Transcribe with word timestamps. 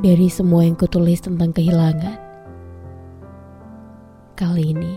dari 0.00 0.32
semua 0.32 0.64
yang 0.64 0.80
kutulis 0.80 1.20
tentang 1.20 1.52
kehilangan. 1.52 2.16
Kali 4.32 4.72
ini, 4.72 4.96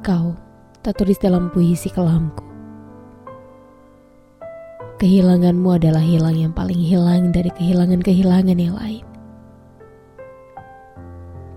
kau 0.00 0.32
tak 0.80 0.96
tulis 0.96 1.20
dalam 1.20 1.52
puisi 1.52 1.92
kelamku. 1.92 2.40
Kehilanganmu 4.96 5.76
adalah 5.76 6.00
hilang 6.00 6.40
yang 6.40 6.52
paling 6.56 6.80
hilang 6.80 7.36
dari 7.36 7.52
kehilangan-kehilangan 7.52 8.56
yang 8.56 8.76
lain. 8.80 9.04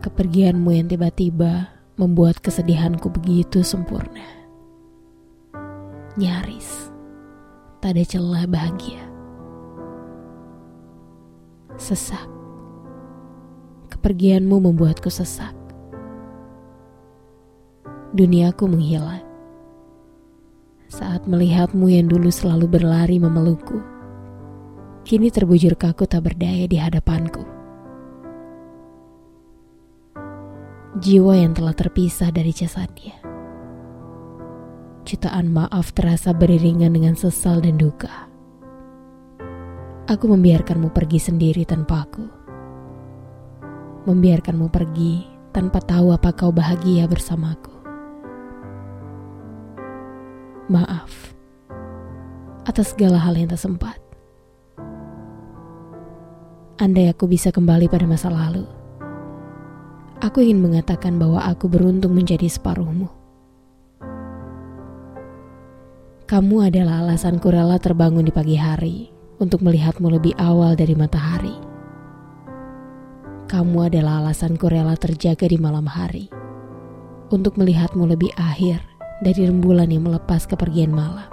Kepergianmu 0.03 0.69
yang 0.75 0.91
tiba-tiba 0.91 1.71
membuat 1.95 2.43
kesedihanku 2.43 3.07
begitu 3.15 3.63
sempurna. 3.63 4.27
Nyaris, 6.19 6.91
tak 7.79 7.95
ada 7.95 8.03
celah 8.03 8.43
bahagia 8.49 9.04
sesak. 11.75 12.27
Kepergianmu 13.91 14.59
membuatku 14.63 15.11
sesak. 15.11 15.53
Duniaku 18.15 18.63
menghilang. 18.71 19.23
Saat 20.87 21.27
melihatmu 21.27 21.91
yang 21.91 22.07
dulu 22.07 22.31
selalu 22.31 22.79
berlari 22.79 23.19
memelukku, 23.19 23.81
kini 25.03 25.27
terbujur 25.27 25.75
kaku 25.75 26.07
tak 26.07 26.23
berdaya 26.23 26.63
di 26.69 26.77
hadapanku. 26.79 27.43
Jiwa 30.95 31.35
yang 31.35 31.51
telah 31.51 31.75
terpisah 31.75 32.31
dari 32.31 32.55
jasadnya. 32.55 33.19
Jutaan 35.03 35.51
maaf 35.51 35.91
terasa 35.91 36.31
beriringan 36.31 36.95
dengan 36.95 37.19
sesal 37.19 37.59
dan 37.59 37.75
duka. 37.75 38.34
Aku 40.05 40.29
membiarkanmu 40.29 40.93
pergi 40.93 41.17
sendiri 41.17 41.65
tanpa 41.65 42.05
aku. 42.05 42.21
Membiarkanmu 44.05 44.69
pergi 44.69 45.25
tanpa 45.49 45.81
tahu 45.81 46.13
apa 46.13 46.29
kau 46.29 46.53
bahagia 46.53 47.09
bersamaku. 47.09 47.73
Maaf 50.69 51.33
atas 52.69 52.93
segala 52.93 53.17
hal 53.17 53.33
yang 53.33 53.49
tak 53.49 53.57
sempat. 53.57 53.97
Andai 56.77 57.09
aku 57.09 57.25
bisa 57.25 57.49
kembali 57.49 57.89
pada 57.89 58.05
masa 58.05 58.29
lalu, 58.29 58.69
aku 60.21 60.37
ingin 60.45 60.61
mengatakan 60.61 61.17
bahwa 61.17 61.41
aku 61.49 61.65
beruntung 61.65 62.13
menjadi 62.13 62.45
separuhmu. 62.45 63.09
Kamu 66.29 66.55
adalah 66.61 67.01
alasanku 67.01 67.49
rela 67.49 67.81
terbangun 67.81 68.29
di 68.29 68.33
pagi 68.33 68.53
hari 68.53 69.14
untuk 69.39 69.63
melihatmu 69.63 70.07
lebih 70.07 70.33
awal 70.39 70.79
dari 70.79 70.95
matahari. 70.95 71.55
Kamu 73.45 73.77
adalah 73.87 74.25
alasanku 74.25 74.65
rela 74.71 74.97
terjaga 74.97 75.45
di 75.45 75.59
malam 75.59 75.85
hari 75.85 76.31
untuk 77.29 77.59
melihatmu 77.59 78.07
lebih 78.09 78.31
akhir 78.39 78.81
dari 79.21 79.47
rembulan 79.47 79.91
yang 79.91 80.07
melepas 80.07 80.47
kepergian 80.49 80.91
malam. 80.91 81.29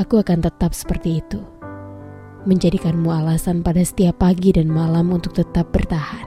Aku 0.00 0.16
akan 0.16 0.40
tetap 0.40 0.72
seperti 0.72 1.20
itu, 1.20 1.44
menjadikanmu 2.48 3.12
alasan 3.12 3.60
pada 3.60 3.84
setiap 3.84 4.24
pagi 4.24 4.56
dan 4.56 4.72
malam 4.72 5.12
untuk 5.12 5.36
tetap 5.36 5.68
bertahan. 5.68 6.24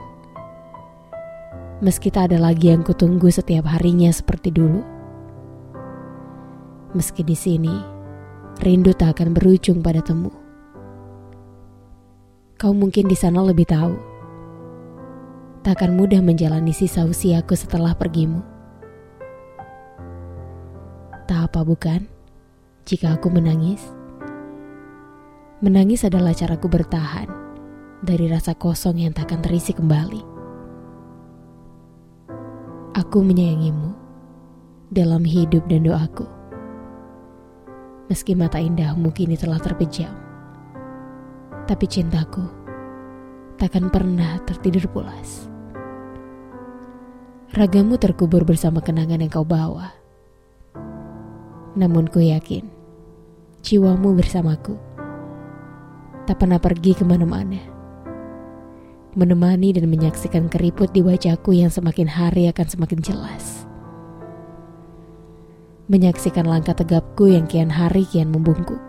Meski 1.82 2.08
tak 2.08 2.32
ada 2.32 2.40
lagi 2.40 2.72
yang 2.72 2.86
kutunggu 2.86 3.28
setiap 3.28 3.68
harinya 3.68 4.08
seperti 4.08 4.48
dulu. 4.48 4.80
Meski 6.96 7.20
di 7.20 7.36
sini, 7.36 7.95
rindu 8.60 8.96
tak 8.96 9.20
akan 9.20 9.36
berujung 9.36 9.84
pada 9.84 10.00
temu. 10.00 10.32
Kau 12.56 12.72
mungkin 12.72 13.04
di 13.04 13.16
sana 13.16 13.44
lebih 13.44 13.68
tahu. 13.68 13.94
Tak 15.60 15.82
akan 15.82 15.98
mudah 15.98 16.22
menjalani 16.24 16.72
sisa 16.72 17.04
usiaku 17.04 17.52
setelah 17.52 17.92
pergimu. 17.92 18.40
Tak 21.26 21.52
apa 21.52 21.60
bukan, 21.66 22.06
jika 22.86 23.18
aku 23.18 23.28
menangis. 23.28 23.82
Menangis 25.60 26.06
adalah 26.06 26.32
caraku 26.32 26.70
bertahan 26.70 27.26
dari 28.00 28.30
rasa 28.30 28.54
kosong 28.54 29.02
yang 29.02 29.12
tak 29.12 29.28
akan 29.28 29.42
terisi 29.42 29.74
kembali. 29.74 30.22
Aku 32.96 33.20
menyayangimu 33.20 33.92
dalam 34.94 35.26
hidup 35.26 35.66
dan 35.68 35.84
doaku 35.84 36.35
meski 38.06 38.38
mata 38.38 38.62
indahmu 38.62 39.10
kini 39.10 39.34
telah 39.34 39.58
terpejam. 39.58 40.14
Tapi 41.66 41.84
cintaku 41.90 42.46
takkan 43.58 43.90
pernah 43.90 44.38
tertidur 44.46 44.86
pulas. 44.92 45.50
Ragamu 47.56 47.96
terkubur 47.96 48.44
bersama 48.44 48.84
kenangan 48.84 49.18
yang 49.18 49.32
kau 49.32 49.46
bawa. 49.46 49.90
Namun 51.74 52.06
ku 52.06 52.20
yakin, 52.20 52.68
jiwamu 53.64 54.12
bersamaku. 54.14 54.76
Tak 56.28 56.36
pernah 56.42 56.60
pergi 56.60 56.92
ke 56.94 57.04
mana-mana. 57.06 57.58
Menemani 59.16 59.72
dan 59.72 59.88
menyaksikan 59.88 60.52
keriput 60.52 60.92
di 60.92 61.00
wajahku 61.00 61.56
yang 61.56 61.72
semakin 61.72 62.06
hari 62.06 62.52
akan 62.52 62.66
semakin 62.68 63.00
jelas 63.00 63.66
menyaksikan 65.86 66.50
langkah 66.50 66.74
tegapku 66.74 67.30
yang 67.30 67.46
kian 67.46 67.70
hari 67.70 68.02
kian 68.10 68.34
membungkuk. 68.34 68.82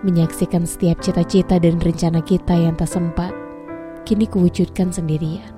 Menyaksikan 0.00 0.64
setiap 0.64 1.04
cita-cita 1.04 1.60
dan 1.60 1.76
rencana 1.76 2.24
kita 2.24 2.56
yang 2.56 2.72
tak 2.72 2.88
sempat, 2.88 3.36
kini 4.08 4.24
kuwujudkan 4.24 4.88
sendirian. 4.88 5.52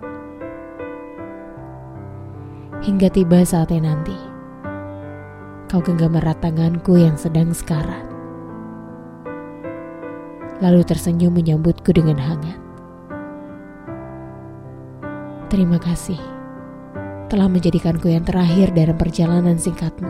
Hingga 2.82 3.10
tiba 3.14 3.46
saatnya 3.46 3.94
nanti, 3.94 4.18
kau 5.70 5.78
genggam 5.78 6.18
erat 6.18 6.42
tanganku 6.42 6.98
yang 6.98 7.14
sedang 7.14 7.54
sekarat. 7.54 8.02
Lalu 10.58 10.82
tersenyum 10.82 11.38
menyambutku 11.38 11.94
dengan 11.94 12.18
hangat. 12.18 12.58
Terima 15.54 15.78
kasih 15.78 16.37
telah 17.28 17.44
menjadikanku 17.44 18.08
yang 18.08 18.24
terakhir 18.24 18.72
dalam 18.72 18.96
perjalanan 18.96 19.60
singkatmu. 19.60 20.08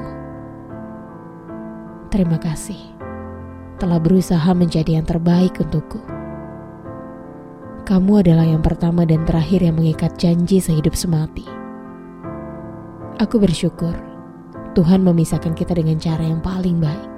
Terima 2.14 2.38
kasih 2.38 2.78
telah 3.82 3.98
berusaha 3.98 4.46
menjadi 4.54 5.02
yang 5.02 5.06
terbaik 5.06 5.58
untukku. 5.58 5.98
Kamu 7.82 8.22
adalah 8.22 8.46
yang 8.46 8.62
pertama 8.62 9.02
dan 9.02 9.26
terakhir 9.26 9.66
yang 9.66 9.74
mengikat 9.74 10.14
janji 10.14 10.62
sehidup 10.62 10.94
semati. 10.94 11.42
Aku 13.18 13.42
bersyukur 13.42 13.98
Tuhan 14.78 15.02
memisahkan 15.02 15.58
kita 15.58 15.74
dengan 15.74 15.98
cara 15.98 16.22
yang 16.22 16.38
paling 16.38 16.78
baik. 16.78 17.10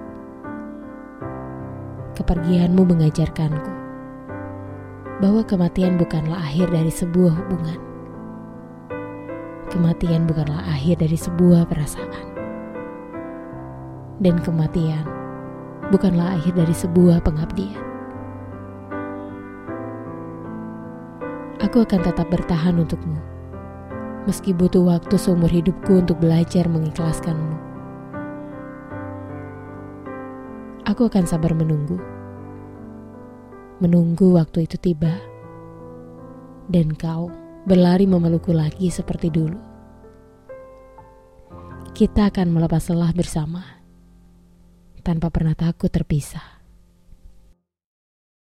Kepergianmu 2.17 2.89
mengajarkanku 2.89 3.73
bahwa 5.21 5.45
kematian 5.45 6.01
bukanlah 6.01 6.41
akhir 6.41 6.73
dari 6.73 6.89
sebuah 6.89 7.37
hubungan 7.37 7.90
Kematian 9.71 10.27
bukanlah 10.27 10.67
akhir 10.67 10.99
dari 10.99 11.15
sebuah 11.15 11.63
perasaan. 11.71 12.27
Dan 14.19 14.43
kematian 14.43 15.07
bukanlah 15.95 16.35
akhir 16.35 16.59
dari 16.59 16.75
sebuah 16.75 17.23
pengabdian. 17.23 17.79
Aku 21.63 21.87
akan 21.87 22.03
tetap 22.03 22.27
bertahan 22.27 22.83
untukmu. 22.83 23.15
Meski 24.27 24.51
butuh 24.51 24.83
waktu 24.83 25.15
seumur 25.15 25.47
hidupku 25.47 26.03
untuk 26.03 26.19
belajar 26.19 26.67
mengikhlaskanmu. 26.67 27.55
Aku 30.83 31.07
akan 31.07 31.31
sabar 31.31 31.55
menunggu. 31.55 31.95
Menunggu 33.79 34.35
waktu 34.35 34.67
itu 34.67 34.83
tiba. 34.83 35.15
Dan 36.67 36.91
kau 36.99 37.31
berlari 37.65 38.11
memelukku 38.11 38.51
lagi 38.51 38.91
seperti 38.91 39.31
dulu. 39.31 39.70
Kita 42.01 42.33
akan 42.33 42.57
melepas 42.57 42.89
lelah 42.89 43.13
bersama, 43.13 43.61
tanpa 45.05 45.29
pernah 45.29 45.53
takut 45.53 45.93
terpisah. 45.93 46.60